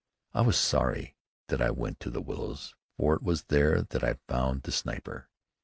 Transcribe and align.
I 0.33 0.41
was 0.41 0.57
sorry 0.57 1.15
that 1.49 1.61
I 1.61 1.69
went 1.69 1.99
to 1.99 2.09
the 2.09 2.23
willows, 2.23 2.73
for 2.97 3.13
it 3.13 3.21
was 3.21 3.43
there 3.43 3.83
that 3.83 4.03
I 4.03 4.15
found 4.27 4.63
the 4.63 4.71
sniper. 4.71 5.29